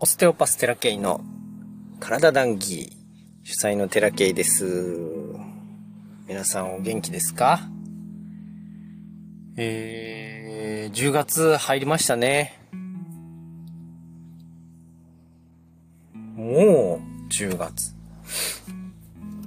[0.00, 1.22] オステオパステラケイの
[1.98, 2.92] 体談義
[3.42, 4.94] 主催のテラケイです。
[6.28, 7.58] 皆さんお元気ですか？
[9.56, 12.60] えー、10月入りましたね。
[16.14, 17.92] もう10月。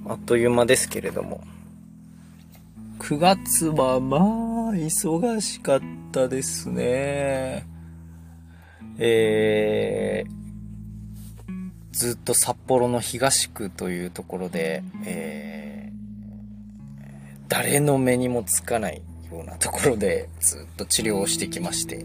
[0.06, 1.40] あっという間ですけれども。
[2.98, 5.80] 9月はまあ忙しかっ
[6.12, 7.66] たですね。
[8.98, 10.41] えー、
[11.92, 22.04] ずっと札幌の東区というところで、えー、誰の目にもつかないようなところでずっと治療をしてきまして、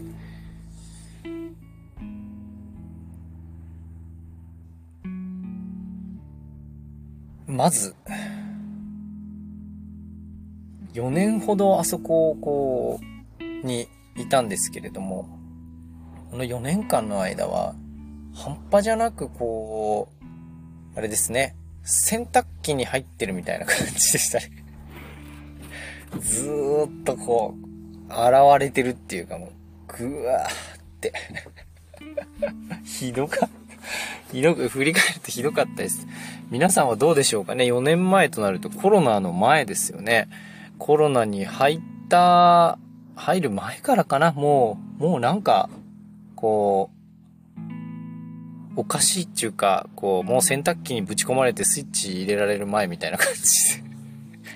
[7.46, 7.94] まず、
[10.92, 13.00] 4年ほどあそこを、こ
[13.40, 15.28] う、にいたんですけれども、
[16.30, 17.74] この4年間の間は、
[18.38, 20.08] 半端じゃなくこ
[20.94, 24.50] う、あれですね、洗濯機に入ってるみたいな感じでしたね。
[26.20, 29.50] ずーっとこう、現れてるっていうかもう、
[29.88, 31.12] ぐわーって
[32.86, 33.58] ひどかった。
[34.32, 36.06] ひどく、振り返ってひどかったです。
[36.50, 40.28] 皆さんはどうでしょうかね ?4 年前となるとコロナの前ですよね。
[40.78, 42.78] コロナに入った、
[43.16, 45.70] 入る前からかなもう、もうなんか、
[46.36, 46.97] こう、
[48.78, 53.46] おかしいっていうか、こう、もう洗濯機にぶち込まれてスイッチ入れられる前みたいな感じで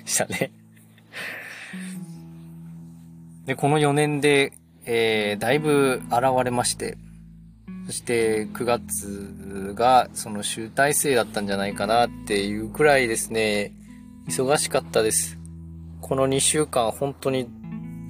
[0.05, 0.53] したね。
[3.47, 4.53] で、この4年で、
[4.85, 6.99] えー、だいぶ現れまして、
[7.87, 13.73] そして9月がその集大成だったんじゃないかなっていうくらいですね、
[14.29, 15.37] 忙しかったです。
[16.01, 17.49] この2週間本当に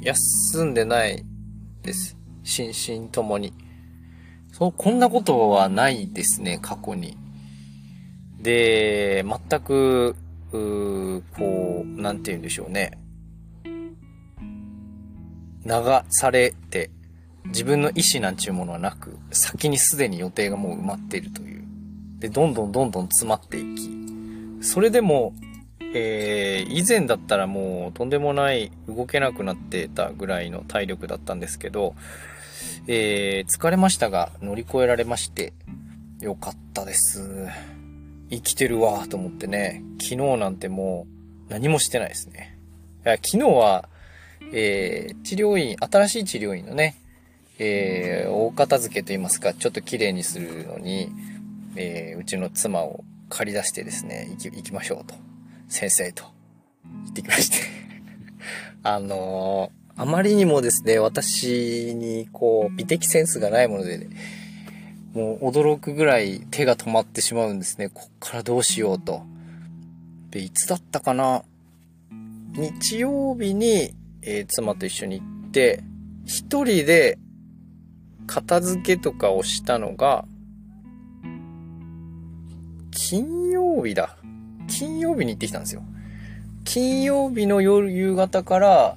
[0.02, 1.24] 休んでない
[1.80, 2.18] です。
[2.44, 3.61] 心身ともに。
[4.52, 7.16] そう、こんなことはないですね、過去に。
[8.40, 10.14] で、全く、
[10.52, 12.98] うこう、なんて言うんでしょうね。
[15.64, 15.72] 流
[16.10, 16.90] されて、
[17.46, 21.64] 自分の意思なんちゅうものはなく、先にすでに予定がもう埋まっているという。
[22.18, 23.90] で、どんどんどんどん詰まっていき、
[24.60, 25.34] それでも、
[25.94, 31.94] えー、以前だったらもうとんでもない動けなくなってたぐらいの体力だったんですけど、
[32.88, 35.52] えー、疲れましたが乗り越えられまして、
[36.20, 37.48] よかったです。
[38.30, 41.06] 生きてるわと思ってね、昨日なんても
[41.48, 42.58] う何もしてないですね。
[43.04, 43.88] いや昨日は、
[44.52, 46.96] えー、治療院、新しい治療院のね、
[47.58, 51.12] えー、大片付けと言いますか、ちょっと綺麗にするのに、
[51.76, 55.14] えー、うちの妻を借り出してですね、行き、行きましょうと。
[55.68, 56.24] 先生と。
[57.04, 57.58] 言ってきまして
[58.82, 64.08] あのーあまりにもですね、私にこう、美的センスがないもので、ね、
[65.12, 67.90] もう驚くぐらい手が止まってしまうんですね。
[67.90, 69.22] こっからどうしようと。
[70.30, 71.44] で、いつだったかな？
[72.54, 75.82] 日曜日に、えー、妻と一緒に行って、
[76.24, 77.18] 一人で
[78.26, 80.24] 片付けとかをしたのが、
[82.90, 84.16] 金曜日だ。
[84.68, 85.82] 金曜日に行ってきたんですよ。
[86.64, 88.96] 金曜日の夜、夕方から、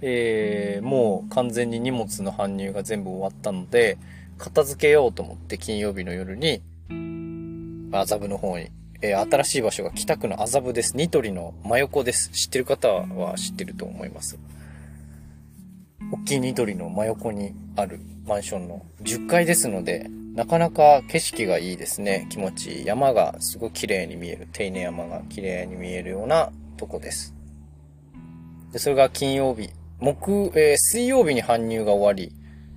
[0.00, 3.98] えー、もう完全に荷物の搬入が全部終わったので、
[4.36, 6.62] 片付けようと思って金曜日の夜に、
[7.92, 8.70] 麻布の方に、
[9.00, 10.96] えー、新しい場所が北区の麻布です。
[10.96, 12.30] ニトリの真横です。
[12.30, 14.38] 知ってる方は知ってると思います。
[16.12, 22.28] 大きいニトリの真横にあるマンションの10階ですので、なかなか景色がいいですね。
[22.30, 22.86] 気持ちいい。
[22.86, 24.48] 山がすごく綺麗に見える。
[24.52, 27.34] 手稲山が綺麗に見えるようなとこです。
[28.72, 29.70] で、それが金曜日
[30.00, 32.32] 木、えー、水曜日に搬入が終わり、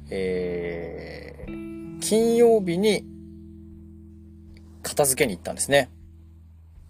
[0.10, 3.06] えー、金曜日に
[4.82, 5.90] 片付けに行ったんですね。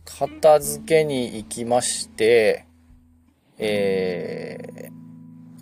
[0.06, 2.66] 片付けに行きまして、
[3.58, 4.90] え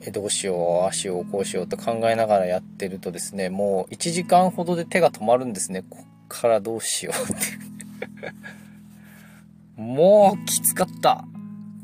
[0.01, 5.83] ー、どうしよう、足をこうしようと考えながらやってるとですね、もう1時間ほどで手が止まるんですね。
[5.89, 7.43] こっからどうしようって
[9.81, 11.25] もうきつかった。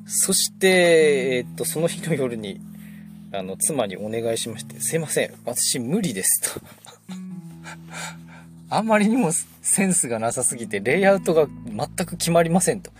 [0.06, 2.62] そして、え、っと、その日の夜に
[3.31, 6.62] あの、妻にお願いしまして、すいません、私無理ですと。
[8.69, 9.31] あまりにも
[9.62, 12.92] センスがなさすぎて、レイアウトが全く決まりませんと。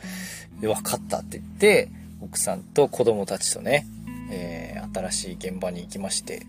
[0.60, 1.90] で、分かったって言って、
[2.22, 3.86] 奥さんと子供たちとね、
[4.32, 6.46] えー、新しい現場に行きまして、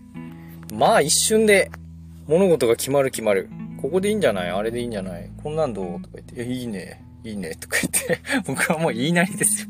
[0.73, 1.71] まあ一瞬で
[2.27, 3.49] 物事が決まる決まる。
[3.81, 4.49] ここでいいんじゃない？
[4.49, 5.29] あれでいいんじゃない？
[5.43, 6.01] こんなんどう？
[6.01, 8.19] とか言って、いいね、いいね、とか言って。
[8.47, 9.67] 僕はもう言いなりですよ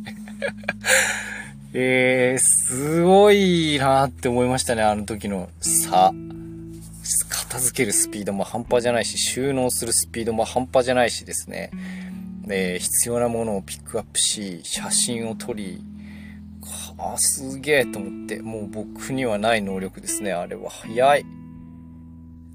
[1.73, 6.13] えー、すごいなって思いましたね、あの時の差。
[7.29, 11.71] 片付けるスピードも半端じゃないし、収納するスピードも半端じゃないしですね。
[12.45, 15.81] で、必要なものをピックアップし、写真を撮り、
[16.97, 20.69] あ、すげえと思って、もう僕にはない能力ですね、あれは。
[20.69, 21.25] 早い。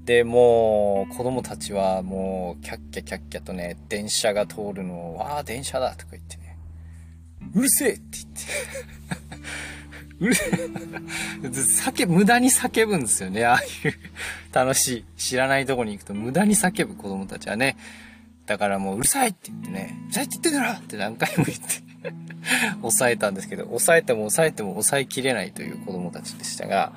[0.05, 6.42] で、もう、子供たちはもう、キャッキャキャッキャとね、電車が通るのを、わあ、電車だとか言ってね、
[7.53, 8.41] うるせえって言って。
[10.19, 10.69] うるせえ。
[11.91, 13.93] 叫、無駄に叫ぶんですよね、ああいう
[14.53, 15.05] 楽しい。
[15.17, 17.77] 知らないとこに行くと無駄に叫ぶ子供たちはね。
[18.45, 21.63] だからもううるさいって言ってね、うるさいって言ってんだろって何回も言って
[22.81, 26.93] 抑えたんですけど、抑えても抑えても抑えきれないという子供たちでしたが、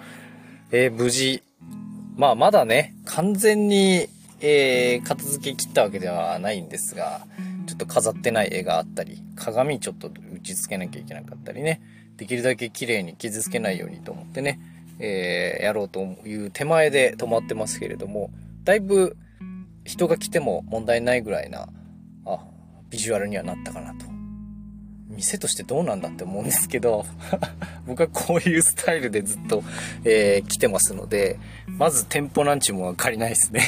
[0.72, 1.42] えー、無事、
[2.16, 4.08] まあまだね、完全に、
[4.40, 11.81] えー、片付け切ったわけではないんですが、ょっと飾ってない絵があったり、鏡ちょっと打ち付けなきゃいけなかったりね、
[12.17, 14.58] できるだけ綺麗に傷つけないようにと思ってね、
[14.99, 18.31] えー、やろうという手前で止まってますけれども、
[18.64, 19.17] だいぶ
[19.84, 21.69] 人が来ても問題ないぐらいな、
[22.25, 22.38] あ、
[22.88, 24.06] ビジュアルにはなったかなと。
[25.08, 27.06] 店としてどうなんだって思うんですけど
[27.87, 29.64] 僕はこういうスタイルでずっと、
[30.05, 33.62] えー、来てますので、まず店舗なんちゅうもわかりないですね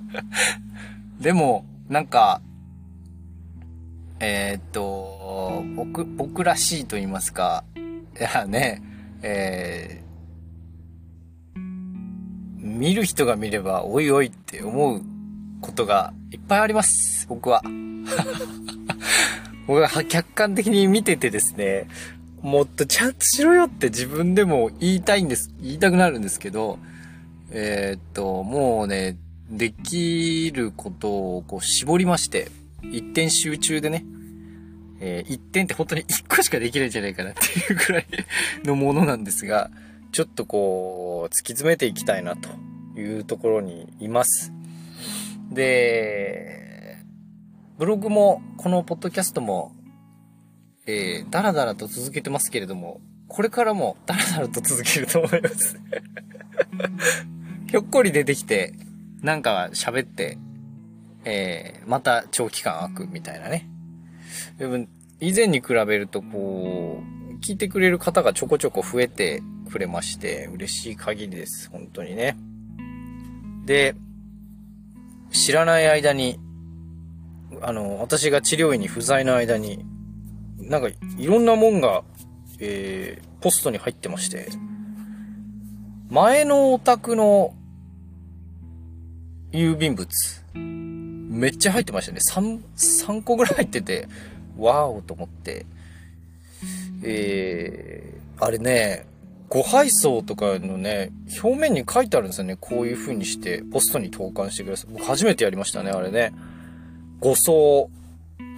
[1.20, 2.40] でも、なんか、
[4.18, 7.64] えー、っと、僕、僕らしいと言いますか、
[8.18, 8.82] いやね、
[9.22, 11.60] えー、
[12.58, 15.02] 見る人が見れば、おいおいって思う
[15.60, 17.62] ことがいっぱいあります、僕は。
[19.66, 21.86] 僕は客観的に見ててですね、
[22.40, 26.78] もっとちゃんとしろよって自分でも言いたいんです、言いたくなるんですけど、
[27.50, 29.18] えー、っと、もうね、
[29.56, 32.48] できることをこう絞りまして、
[32.82, 34.04] 一点集中でね、
[35.00, 38.06] えー、一点って本当に一個しかできないんじゃないかなっていうくらい
[38.64, 39.70] のものなんですが、
[40.12, 42.48] ちょっとこう、突き詰めていきたいなと
[42.98, 44.52] いうところにいます。
[45.50, 46.98] で、
[47.78, 49.72] ブログも、このポッドキャストも、
[50.86, 55.80] えー、だらだらと続けてますけれども、これからもだらだらと続けると思います
[57.70, 58.72] ひょっこり出てきて、
[59.24, 60.38] なんか喋って、
[61.24, 63.68] えー、また長期間空くみたいなね。
[64.58, 64.86] でも、
[65.20, 69.42] 以前に比べるとこう、聞いてくれる方がちょこちょこ増えて
[69.72, 71.70] くれまして、嬉しい限りです。
[71.70, 72.36] 本当にね。
[73.64, 73.96] で、
[75.32, 76.38] 知らない間に
[77.62, 79.84] あの、私が治療院に不在の間に、
[80.58, 80.88] なんか
[81.18, 82.02] いろんなもんが、
[82.60, 84.48] えー、ポストに入ってまして、
[86.10, 87.54] 前のお宅の
[89.54, 90.08] 郵便物、
[90.52, 92.18] めっちゃ入ってましたね。
[92.28, 94.08] 3、3個ぐらい入ってて、
[94.58, 95.64] わーおと思って。
[97.04, 99.06] えー、あれね、
[99.48, 102.56] ご配送とかのね、表面に書いてあるんですよね。
[102.60, 104.92] こういう風にして、ポストに投函してください。
[104.92, 106.32] 僕初めてやりましたね、あれね。
[107.20, 107.90] 誤送、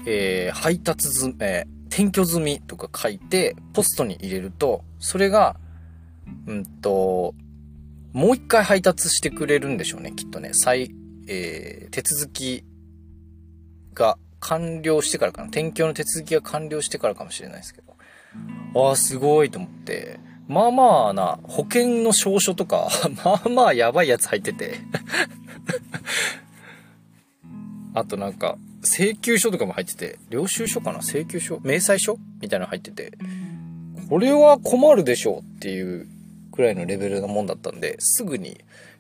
[0.07, 5.57] えー、配達済み、えー、転居済みとか書いて、ポストに入れると、それが、
[6.47, 7.35] うんと、
[8.17, 10.55] もう一回配達してくれるんでしょうね、きっとね。
[10.55, 10.91] 再、
[11.29, 12.65] えー、手続き
[13.93, 15.49] が完了してからかな。
[15.49, 17.95] 転居の手続きが完了してからかもしれないですけど。
[18.89, 20.19] ああ、すごいと思って。
[20.49, 22.88] まあまあな、保険の証書とか、
[23.23, 24.76] まあまあやばいやつ入ってて
[27.93, 31.00] あとなんか、請求書とかも入ってて、領収書かな？
[31.00, 31.61] 請求書？
[31.62, 32.19] 明細書？
[32.40, 33.12] みたいなの入ってて、
[34.09, 36.09] これは困るでしょうっていう
[36.57, 38.59] くらいのレベルのもんだったんで、すぐに、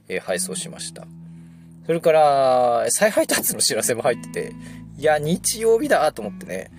[0.08, 1.06] え配送しました。
[1.86, 4.52] それから、再配達の知らせも入ってて、
[4.98, 6.70] いや、日曜日だと思ってね。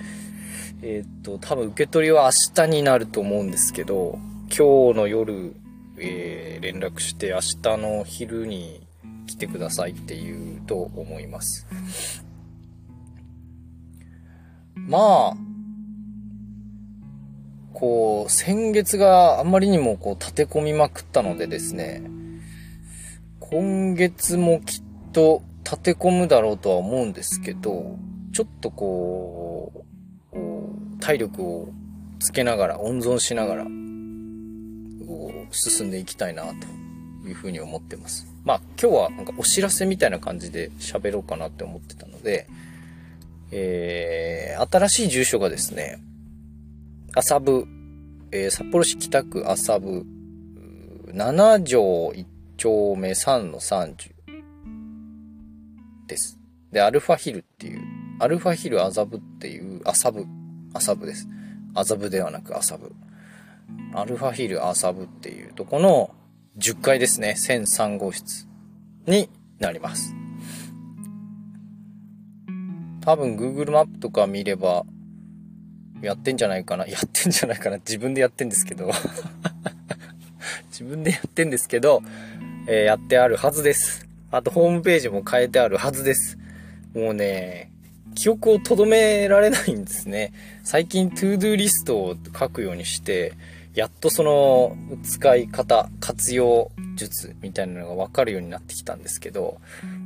[0.81, 5.55] えー、っと、多分受け取りは明日になると思うんですけど、今日の夜、
[5.97, 8.87] えー、連絡して明日の昼に
[9.25, 11.67] 来てくださいって言うと思います。
[14.75, 15.37] まあ、
[17.79, 22.01] こう、先月があまりにもこう立て込みまくったのでですね、
[23.39, 27.99] 今月もきっと立て込むだろうとは思うんですけど、
[28.33, 29.85] ちょっとこ
[30.33, 30.37] う、
[30.99, 31.69] 体力を
[32.19, 33.65] つけながら、温存しながら、
[35.51, 38.25] 進んでいきたいなというふうに思ってます。
[38.43, 42.47] まあ今日はなんかお知らせみたいな感じで喋ろうかなって思ってたので、
[43.51, 45.99] えー、新しい住所がですね、
[47.17, 47.67] 麻布、
[48.31, 50.05] えー、札幌市北区麻布、
[51.07, 52.25] 7条1
[52.57, 54.11] 丁目3の30
[56.05, 56.39] です。
[56.71, 57.81] で、アルファヒルっていう、
[58.19, 60.27] アルファヒル麻布っていう、麻布、
[60.75, 61.27] 麻布です。
[61.73, 62.93] 麻布ではなく麻布。
[63.95, 66.11] アルファヒル麻布っていうとこの
[66.59, 67.33] 10階ですね。
[67.35, 68.47] 1003号室
[69.07, 70.13] になります。
[73.01, 74.85] 多分 Google マップとか見れば、
[76.01, 76.85] やってんじゃないかな。
[76.87, 77.77] やってんじゃないかな。
[77.77, 78.91] 自分でやってんですけど。
[80.69, 82.01] 自分でやってんですけど、
[82.67, 84.07] えー、やってあるはずです。
[84.31, 86.37] あと、ホームページも変えてあるはずです。
[86.93, 87.71] もうね、
[88.15, 90.33] 記憶を留められないんですね。
[90.63, 93.33] 最近、 to-do リストを書くようにして、
[93.77, 99.59] やっとその使い方、活用術みたいなのがわかるようになってきたんですけど、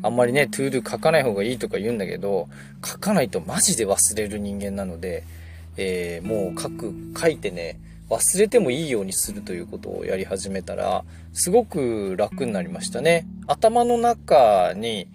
[0.04, 2.50] あんまりね、 to-do 書かない方がいいとか言うんだけど、
[2.86, 5.24] 書かないとマジで忘れる人間なので、
[5.78, 13.26] えー、もう書く、書いてね、忘れてもいいようにするということをやり始めたら、すごく楽になりましたね。
[13.48, 15.08] 頭の中に、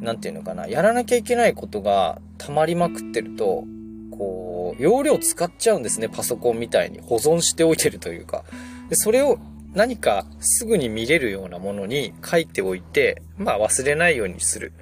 [0.00, 3.64] なんていうのかな、やらなきゃいけないことが溜まりまくってると、
[4.10, 7.00] こう、容量使っちゃうんですね、パソコンみたいに。
[7.00, 8.44] 保存しておいてるというか。
[8.88, 9.38] でそれを
[9.74, 14.72] 何かすぐに見れるようなものに書いておいて、まあ忘れないようにする。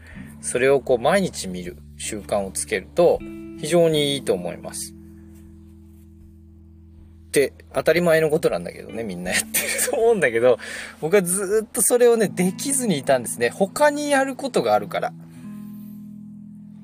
[0.43, 3.19] それをこう毎日見る習慣をつけると
[3.59, 4.95] 非常にいいと思います。
[7.33, 10.59] って当たり前のことなんだけどね、みんなやって ると思うんだけど、
[11.01, 13.49] 僕はずっとそれをね、できずにいたんですね。
[13.49, 15.12] 他にやることがあるから。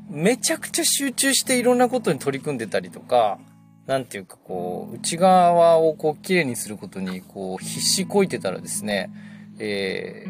[0.08, 3.38] めちゃくちゃ集中していろんなことに取り組んでたりとか、
[3.86, 9.10] なんていうかこう、内側をこう、綺麗にすることに、こう、必死こいてたらですね、
[9.58, 10.24] え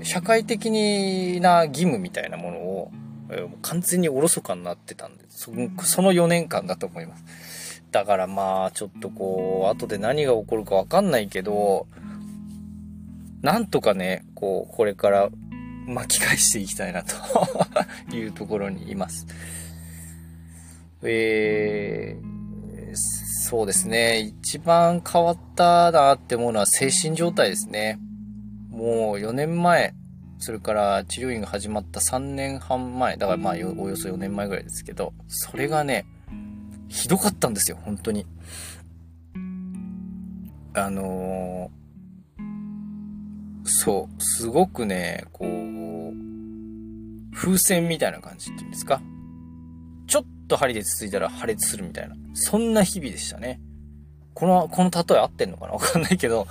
[0.00, 0.70] ー、社会的
[1.40, 2.90] な義務みたいなものを、
[3.60, 5.52] 完全におろそかになってたんで、そ
[5.84, 7.24] その4年間だと思います。
[7.90, 11.86] だからまあ、ちょっとこう、後で何が起こるかわかんないけど、
[13.42, 15.30] なんとかね、こう、これから
[15.86, 17.14] 巻き返していきたいなと
[18.14, 19.26] いうところにいます。
[21.02, 24.18] えー、そうですね。
[24.18, 27.98] 一番変わったなって思うのは精神状態ですね。
[28.68, 29.94] もう4年前、
[30.38, 36.04] それから治療院が始まった3年半前、だからまあおよそ4年前ぐらいですけど、それがね、
[36.88, 38.26] ひどかったんですよ、本当に。
[40.74, 45.48] あのー、そう、すごくね、こう、
[47.34, 49.00] 風船みたいな感じっていうんですか。
[50.06, 52.16] ちょっと針でつついたら破裂するみたいな。
[52.34, 53.60] そんな日々でしたね。
[54.34, 55.72] この、この例え合ってんのかな？
[55.72, 56.46] わかんないけど、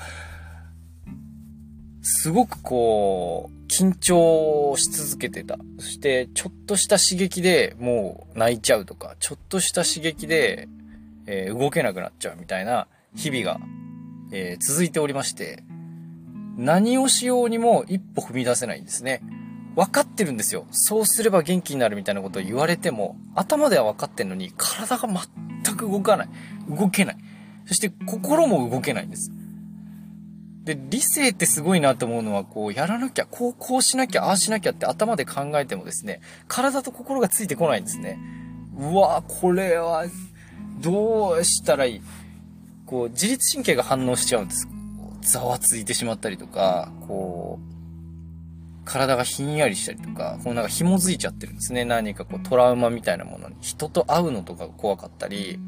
[2.09, 5.57] すごくこう、緊張し続けてた。
[5.77, 10.69] そして、ちょっとした刺激でもう泣いちゃうとか、ちょっとした刺激で、
[11.25, 13.59] えー、動けなくなっちゃうみたいな日々が、
[14.31, 15.63] えー、続いておりまして、
[16.55, 19.21] 何をしようにも一歩踏み出せないんですね。
[19.75, 20.65] 分かってるんですよ。
[20.71, 25.09] そうすれば元気になるみたいなことを言われても、頭では分かってんのに、体が
[25.63, 26.29] 全く動かない。
[26.69, 27.17] 動けない。
[27.65, 29.29] そして心も動けないんです。
[30.67, 36.19] で、理性ってすごいなと思うのは、こう、やらなきゃ、こう、こうしなきゃ、ああしなきゃって頭で考えてもですね、
[36.49, 38.19] 体と心がついてこないんですね。
[38.77, 40.05] うわこれは、
[40.81, 42.01] どうしたらいい？
[42.85, 44.67] こう、自律神経が反応しちゃうんです。
[45.21, 51.85] ざわついてしまったりとか、こう、体がひんやりしたりとか、こうなんか紐づいちゃってるんですね。
[51.85, 53.55] 何かこうトラウマみたいなものに。
[53.61, 55.59] 人と会うのとかが怖かったり、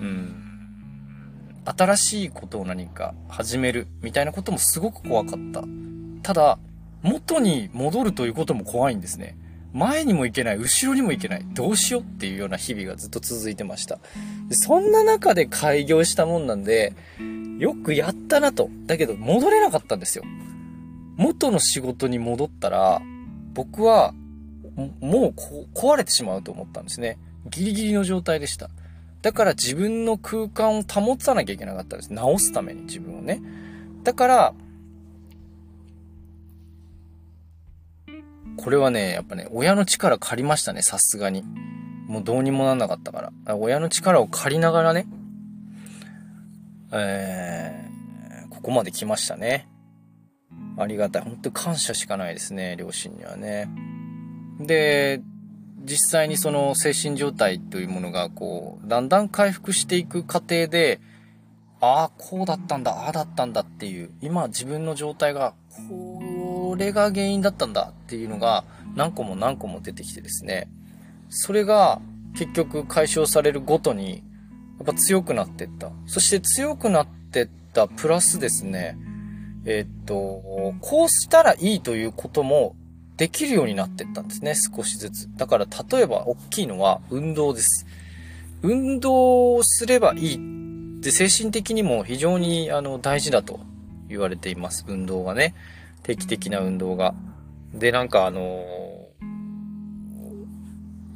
[0.00, 0.47] うん。
[1.76, 5.62] 新しいことを何か始めるみたいなこともすごく怖かった。
[6.22, 6.58] ただ、
[7.02, 9.36] 元に戻るということも怖いんですね。
[9.72, 13.98] 前にも行けない、後ろにも行けない、どうしようっていうような日々がずっと続いてました。
[14.50, 16.94] そんな中で開業したもんなんで、
[17.58, 18.70] よくやったなと。
[18.86, 20.24] だけど戻れなかったんですよ。
[21.16, 23.02] 元の仕事に戻ったら、
[23.52, 24.14] 僕は、
[25.00, 25.34] もう
[25.74, 27.18] 壊れてしまうと思ったんですね。
[27.50, 28.70] ギリギリの状態でした。
[29.22, 32.12] だから自分の空間を保たなきゃいけなかったです。
[32.12, 33.42] 直すために自分をね。
[34.04, 34.54] だから、
[38.56, 41.44] これはね、やっぱね、親の力借りましたね、さすがに。
[42.06, 43.56] もうどうにもなんなかったから。
[43.56, 45.06] 親の力を借りながらね、
[46.92, 49.68] えー、ここまで来ましたね。
[50.78, 51.22] ありがたい。
[51.22, 53.68] 本当感謝しかないですね、両親にはね。
[54.60, 55.20] で、
[55.88, 61.00] 実際にその精神状態というものがこう、だんだん回復していく過程で、
[61.80, 65.54] ああ、こうだったんだ、ああだったんだっていう、今自分の状態が、
[65.88, 68.64] これが原因だったんだっていうのが
[68.94, 70.68] 何個も何個も出てきてですね、
[71.28, 72.00] それが
[72.36, 74.24] 結局解消されるごとに、
[74.78, 75.90] やっぱ強くなってった。
[76.06, 78.98] そして強くなってったプラスですね、
[79.64, 80.14] え、っと、
[80.80, 82.74] こうしたらいいということも
[83.18, 85.28] できるようになってったんですね、少しずつ。
[85.36, 87.86] だから例えば大きいのは運動です。
[88.62, 93.60] 運動をすればいいって精神的にも非常にあの大事だと
[94.08, 94.84] 言われています。
[94.88, 95.54] 運動がね。
[96.02, 97.14] 定期的な運動が。
[97.74, 98.64] で、なんかあの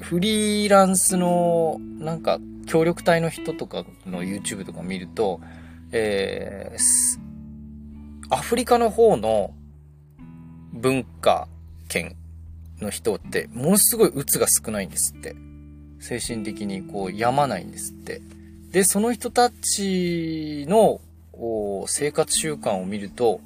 [0.03, 5.41] フリーランスの、なんか、協力隊の人とかの YouTube とか見ると、
[5.93, 9.55] えー、アフリカの方の
[10.73, 11.49] 文化
[11.93, 12.17] 圏
[12.81, 15.37] の人って、ものすごい鬱が少ないんですって。
[16.01, 18.23] 精神的にこう、病まないんですって。
[18.71, 21.01] で、その人たちの
[21.87, 23.41] 生活習慣を見ると、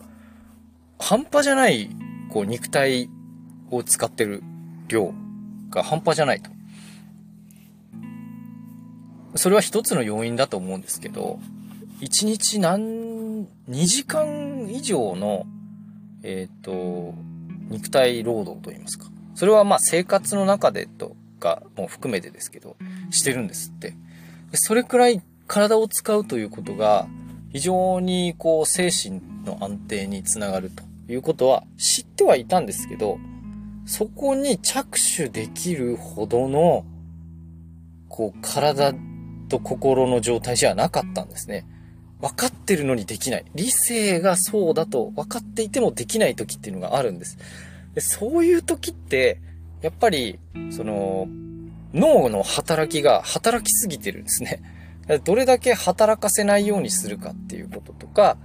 [0.99, 1.91] 半端じゃない、
[2.31, 3.11] こう、肉体
[3.71, 4.43] を使ってる
[4.89, 5.13] 量
[5.71, 6.51] が半端じゃないと。
[9.35, 11.39] それは一つの要因だと思うんですけど、
[12.01, 15.47] 一日何、2時間以上の、
[16.23, 17.15] えっ、ー、と、
[17.69, 19.07] 肉体労働と言いますか。
[19.35, 22.77] それはまあ生活の中でとかも含めてですけど、
[23.11, 23.95] してるんですって。
[24.55, 27.07] それくらい体を使うということが、
[27.53, 30.83] 非常にこう精神の安定につながると
[31.13, 33.19] いうことは知ってはいたんですけど、
[33.87, 36.85] そこに着手できるほどの、
[38.09, 38.95] こう体
[39.49, 41.67] と心の状態じゃなかったんですね。
[42.21, 43.45] 分かってるのにできない。
[43.55, 47.39] 理性がそうだと分かっていてもできない時っていうのがあるんです。
[47.95, 49.41] でそういう時って、
[49.83, 50.39] やっぱり、
[50.71, 51.29] その、
[51.93, 54.63] 脳の働きが働きすぎてるんですね。
[55.25, 58.37] どれだけ働かせないようにするかっていうこととか、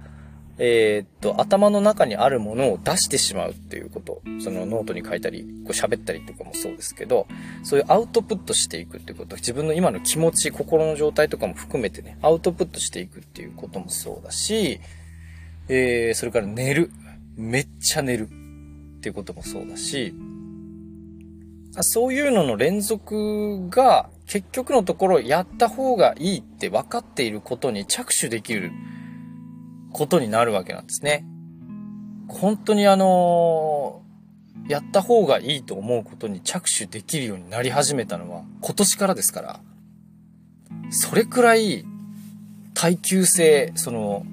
[0.64, 4.22] えー、っと、頭の中にあるものを出してしまうっていうこと。
[4.38, 7.26] そのノートに書いたり、こう喋ったりとかもそうですけど、
[7.64, 9.34] そういうアウトプットしていくっていうこと。
[9.34, 14.78] 自分の今の気持ち、心の状態とかも含めてね、アウトプットしていくっていうこともそうだし、
[15.68, 16.92] えー、それから寝る。
[17.36, 18.28] めっちゃ寝る。
[18.28, 20.14] っていうこともそうだし、
[21.80, 28.70] そういうのの連続が結局のところやった方がいいって分かっていることに着手できる
[29.92, 31.24] ことになるわけなんですね。
[32.28, 34.02] 本当にあの
[34.68, 39.60] やった方がいいと思うことに着手できるようになり始めたのは今年からですから、
[40.90, 41.84] それくらい
[42.74, 44.24] 耐久性、その、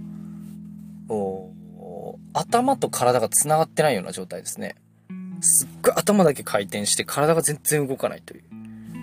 [2.33, 4.75] 頭と体が繋がってないような状態ですね。
[5.41, 8.43] すっごい頭だけ回転して体が全然動かないという。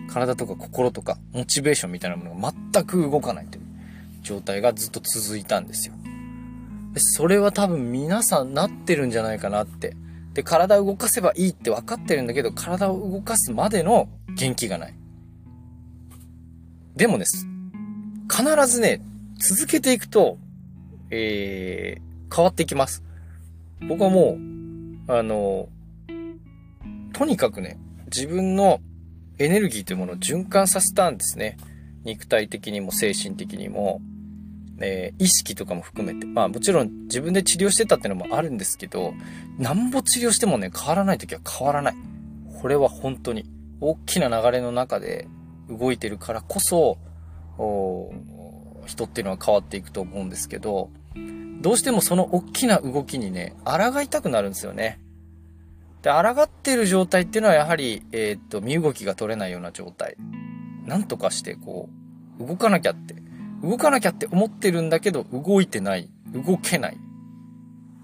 [0.09, 3.65] 体とか心とかモチベーションみたいなものが全く動かないという
[4.23, 5.95] 状態がずっと続いたんですよ。
[7.01, 9.97] それは多分皆さんなってるんじゃないかなって。
[10.35, 14.95] で、体を動かせばいいって分かってるんだけど、体を動かすまでの元気がない。
[16.95, 17.47] でもです。
[18.31, 19.01] 必ずね、
[19.39, 20.39] 続けていくと、
[21.11, 23.03] えー、変わっていきます。
[23.89, 24.39] 僕はも
[25.09, 25.69] う、あの、
[27.13, 28.81] とにかくね、自分の
[29.39, 31.57] エネルギーというものを循環させたんですね。
[32.05, 34.01] 肉体的にも精神的にも。
[34.81, 36.27] えー、意識とかも含めて。
[36.27, 39.15] まあもちろん自分で治療してたってのもあるんですけど、
[39.59, 41.95] なんぼ治療してもね、変わらない時は変わらない。
[42.61, 43.45] これは本当に
[43.81, 45.29] 大きな流れの中で
[45.69, 46.99] 動いてるからこそ、
[48.87, 50.91] 人っていうのは変わっていくと思うんですけど、
[51.61, 55.01] どうしてもその大きな動きにね、抗いたくなるんですよね。
[56.03, 60.17] で、抗ってる状態っていうのはやはり、えー、っと、身動きが取れないような状態。
[60.85, 61.89] なんとかしてこ
[62.39, 63.15] う、動かなきゃって
[63.63, 66.09] 動かなきゃって思ってるんだけど、動いてない。
[66.33, 66.99] 動けない。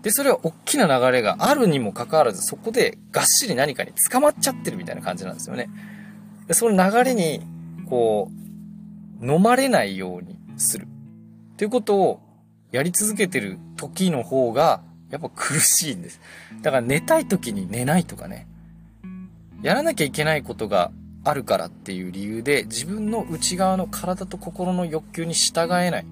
[0.02, 5.68] で、それは大きな流れがあるにもかかわらず、そこでがっしり何かに捕まっちゃってるみたいな感じなんですよね。
[6.48, 7.42] で、その流れに、
[7.88, 8.30] こ
[9.20, 10.86] う、飲まれないようにする。
[11.54, 12.20] っていうことを
[12.72, 16.20] やり続けてる時の方が、やっぱ苦しいんです。
[16.62, 18.48] だから寝たい時に寝ないとかね。
[19.62, 20.90] やらなきゃいけないことが
[21.24, 26.06] あるからっていう理由で自分の内側の体と心の欲求に従えない。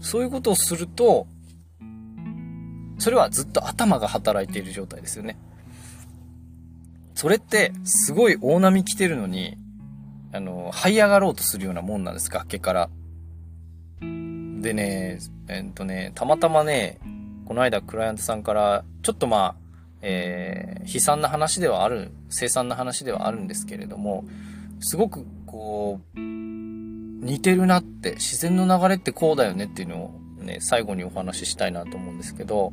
[0.00, 1.26] そういうことをすると、
[2.98, 5.38] それはずっと頭が働いている状態ですよね。
[7.14, 9.58] それってすごい大波来てるのに、
[10.32, 12.90] あの、這い上がろうとするようなもんなんです、崖から。
[14.00, 16.98] でね、えっとね、たまたまね、
[17.44, 19.69] この間クライアントさんから、ちょっとまあ、
[20.02, 24.24] えー、悲惨な話ではある、凄惨な話ではあるんですけれども、
[24.80, 32.72] すごくこう、似てるなって、自然の流れってこうだよねっていうのをね、最後にお話ししたいなと思うんですけど、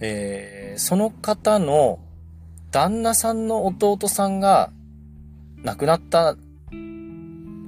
[0.00, 1.98] えー、その方の
[2.70, 4.70] 旦那さんの弟さんが
[5.62, 6.36] 亡くなった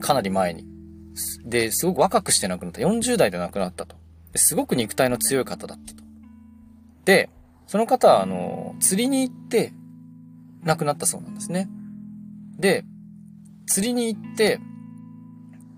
[0.01, 0.67] かなり前に。
[1.45, 2.81] で、すごく若くして亡くなった。
[2.81, 3.97] 40代で亡くなったと。
[4.35, 6.03] すごく肉体の強い方だったと。
[7.05, 7.31] で、
[7.69, 9.73] その方は、あの、釣りに行って
[10.65, 11.69] 亡くなったそうなんですね。
[12.59, 12.85] で、
[13.67, 14.59] 釣りに行って、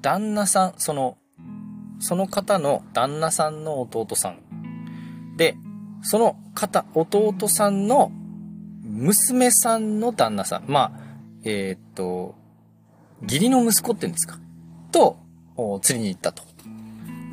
[0.00, 1.18] 旦那さん、その、
[1.98, 5.56] その方の旦那さんの弟さんで、
[6.02, 8.10] その方、弟さんの
[8.84, 11.00] 娘さんの旦那さん、まあ、
[11.42, 12.36] えー、っと、
[13.22, 14.38] 義理の息子って言うんですか？
[14.92, 15.18] と、
[15.82, 16.44] 釣りに行ったと。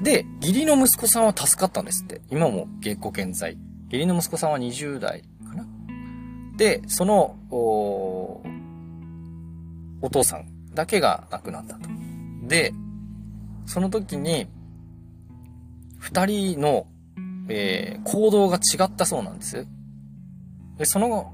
[0.01, 2.21] で、義理の息子さんは助かったんですって。
[2.29, 3.57] 今も結構健在。
[3.87, 5.65] 義理の息子さんは20代かな
[6.57, 8.43] で、その、お、
[10.01, 11.89] お父さんだけが亡くなったと。
[12.47, 12.73] で、
[13.65, 14.47] その時に、
[15.99, 16.87] 二人の、
[17.49, 19.67] えー、行動が違ったそうなんです。
[20.77, 21.33] で、その、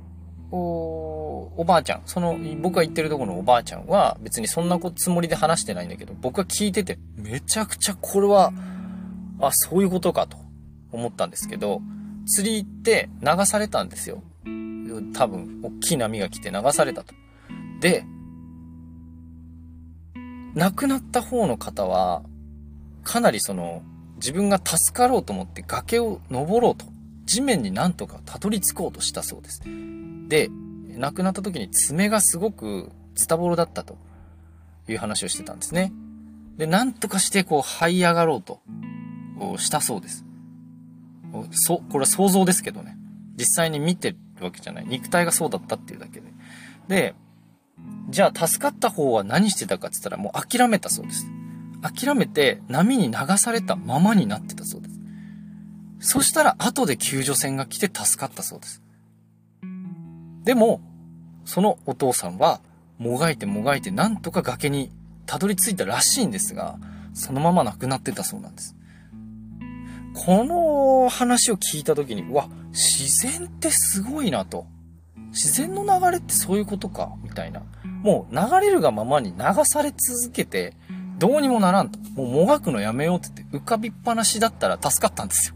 [0.52, 8.54] お、おばあちゃん、その、僕が言ってるところのおばあちゃんは、別にそんなつもりで話してないんだけど、僕は聞いてて、めちゃくちゃこれは、
[9.40, 10.38] あ、そういうことかと
[10.92, 11.82] 思ったんですけど、
[12.26, 14.24] 釣り行って流されたんですよ。
[15.14, 17.14] 多分、大きい波が来て流されたと。
[17.80, 18.06] で、
[20.56, 22.24] 亡くなった方の方は、
[23.04, 23.84] かなりその、
[24.16, 26.86] 自分が助かろうと思って崖を登ろうと、
[27.26, 29.62] 地面になんとかたどり着こうとしたそうです。
[30.28, 30.50] で、
[30.98, 33.98] 亡くなった時に爪がすごくズタボロだったと
[34.88, 35.92] いう話をしてたんですね。
[36.58, 38.62] で、なんとかしてこう這い上がろうと
[39.58, 40.26] したそうです。
[41.52, 42.98] そ、これは想像ですけどね。
[43.38, 44.86] 実際に見てるわけじゃない。
[44.88, 46.34] 肉体がそうだったっていうだけで。
[46.88, 47.16] で、
[48.10, 51.26] じゃあ助かった方は何してたかって言ったらもう諦めたそうです。
[51.82, 55.00] 諦めて波に流されたままになってたそうです。
[56.00, 58.82] そしたら後で救助船が来て助かったそうです。
[60.44, 60.82] でも、
[61.46, 62.62] そのお父さんは
[62.98, 64.92] もがいてもがいてなんとか崖に
[65.26, 66.78] たどり着いたらしいんですが、
[67.14, 68.76] そのまま亡くなってたそうなんです。
[70.14, 74.66] この話を聞いた時に、うわ、自然ってすごいなと。
[75.32, 77.64] 自然の流れってそういうことか、みたいな。
[78.04, 80.74] もう流れるがままに流され続けて、
[81.18, 82.00] どうにもならんと。
[82.16, 85.56] もうもがくのやめようって言って浮かびっぱなしだったら助かったんですよ。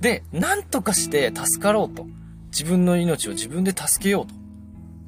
[0.00, 2.06] で、なんとかして助かろうと。
[2.50, 4.34] 自分の命を自分で助けようと。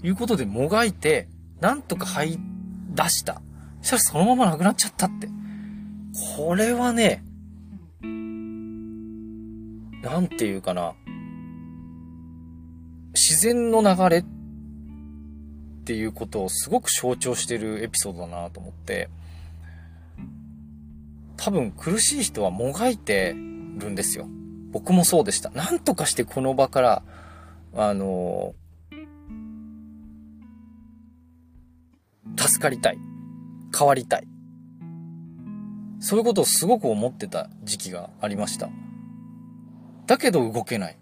[0.06, 1.28] いうことでもがいて、
[1.60, 2.38] なんとか這い
[2.90, 3.42] 出した。
[3.82, 5.28] そしたらそのまま亡くなっちゃったって。
[6.36, 7.24] これはね、
[10.04, 10.94] なんていうかな。
[13.14, 14.24] 自然の流れっ
[15.84, 19.08] ていうことをすごく象徴してるエピソードだなと思って、
[21.38, 24.26] 多分苦しい人はもがいてるんですよ。
[24.72, 25.50] 僕もそうでした。
[25.50, 27.02] なんとかしてこの場から、
[27.74, 28.54] あの
[32.36, 32.98] 助かりたい。
[33.76, 34.26] 変わりたい。
[36.00, 38.68] そういうことをすごく思ってた時期がありました。
[40.06, 40.98] だけど動けない。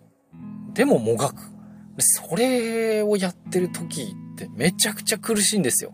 [0.75, 1.53] でももがく。
[1.99, 5.93] それをやってる時ってめちゃくちゃ苦しいんですよ。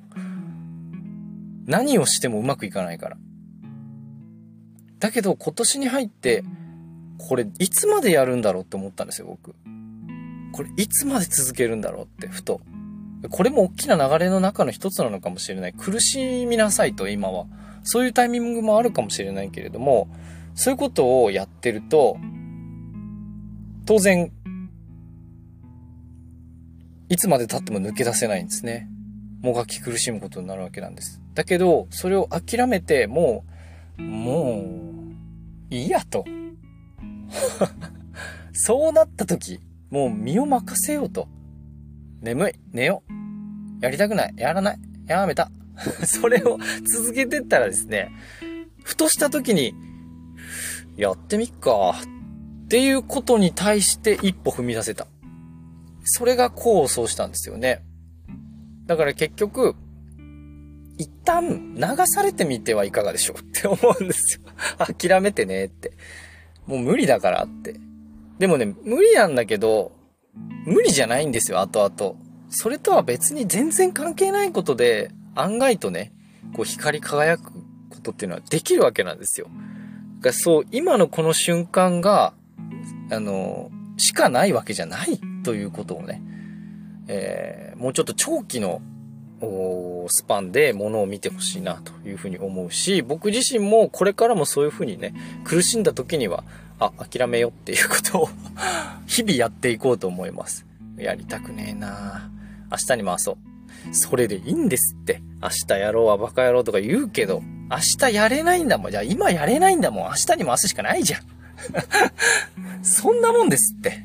[1.67, 3.17] 何をしてもうまくいかないから。
[4.99, 6.45] だけど今年に入って、
[7.19, 9.55] これいつまでやるんだろうって思ったんですよ、僕。
[10.53, 12.61] これいつまで続けるんだろうって、ふと。
[13.31, 15.73] これも大きな流れの中の一つなのかもしれない。
[15.73, 17.47] 苦しみなさいと、今は。
[17.83, 20.09] そういうタイミングもあるかもしれないけれども、
[20.55, 22.17] そういうことをやってると、
[23.89, 24.31] 当然
[27.09, 28.87] いつまで経っても抜け出せないんですね。
[29.41, 31.23] もがき苦しむことになるわけなんです。
[31.33, 33.47] だけど、それを諦めて、も
[33.99, 34.63] う、も
[35.71, 36.27] う、いいやと。
[38.53, 41.27] そうなった時、もう身を任せようと。
[42.21, 43.03] 眠い、寝よ
[43.81, 43.83] う。
[43.83, 45.51] やりたくない、やらない、やめた。
[46.05, 46.59] それを
[46.95, 48.11] 続けてったらですね、
[48.85, 49.73] ふとした時に、
[50.99, 51.95] やってみっか、
[52.69, 55.07] っていうことに対して一歩踏み出せた。
[56.05, 57.83] それが功を奏したんですよね。
[58.85, 59.75] だから結局、
[60.99, 64.43] 一旦流されてみてはいかがでしょうって思うんですよ。
[64.87, 65.93] 諦めてねって。
[66.67, 67.75] もう無理だからって。
[68.39, 69.93] でもね、無理なんだけど、
[70.67, 72.17] 無理じゃないんですよ、後々。
[72.51, 76.13] それとは別に全然関係ないことで、案外とね、
[76.53, 77.51] こう光り輝く
[77.89, 79.47] ことっていうのはできるわけなんですよ。
[80.19, 82.35] だからそう、今のこの瞬間が、
[83.11, 86.23] あの、しかないわけじゃないということをね、
[87.09, 88.83] えー、もうちょっと長期の
[90.09, 96.45] スパンでものを見てほしいなというふうに思うし、僕自身もこれからもそういうふうにね、苦しんだ時には、
[96.81, 98.29] あ、諦めよっていうことを
[99.07, 100.65] 日々やっていこうと思います。
[100.97, 102.31] やりたくねえな
[102.71, 103.95] 明日に回そう。
[103.95, 105.23] それでいいんですって。
[105.41, 108.91] 明日やろうはバカ野郎とか言うけど、明日やれないんだもん。
[108.91, 110.05] じゃあ今やれないんだもん。
[110.09, 111.21] 明日に回すしかないじゃん。
[112.83, 114.05] そんなもんですって。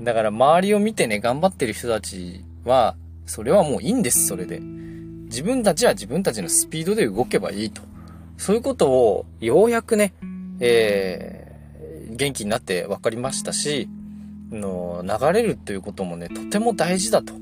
[0.00, 4.60] だから周りを見てね、頑張ってる人たちは、それはもういいんです、それで。
[4.60, 7.82] 自分たちは自分たちのスピードで動けばいいと。
[8.36, 10.14] そういうことを、ようやくね、
[10.60, 13.88] えー、元気になって分かりましたし、
[14.50, 17.34] の流れるということもね、とても大事だと。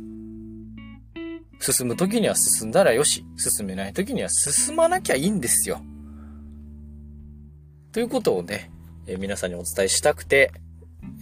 [1.59, 5.81] 進む時には進んだらよし、進めない時には進まなきゃいいんですよ。
[7.93, 8.71] ということをね、
[9.07, 10.53] え、皆さんにお伝えしたくて、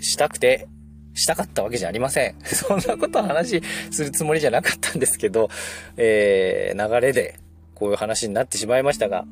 [0.01, 0.69] したくて、
[1.15, 2.35] したかったわけじゃありません。
[2.45, 5.49] そんなことを話するつもりじゃなかったんですけど、
[5.97, 7.39] えー、流れで
[7.75, 9.27] こういう話になってしまいましたが、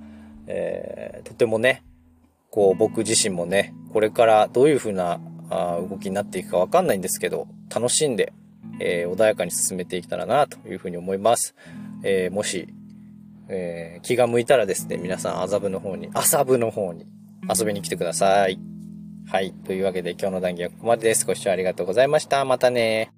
[0.47, 1.83] えー、とてもね、
[2.51, 8.33] こう僕自身もね、これからどういう風なあ動きになっていくかわかんないんですけど、楽しんで、
[8.79, 11.55] えー、穏やかに進めていけたらなという風に思います。
[12.05, 12.69] えー、もし、
[13.49, 17.07] えー、気が向いたらですね、皆さん麻布の方に、麻布の方に
[17.49, 18.59] 遊びに来てください。
[19.31, 19.53] はい。
[19.65, 21.27] というわけで今日の談義はここまでです。
[21.27, 22.45] ご視聴ありがとうございました。
[22.45, 23.13] またね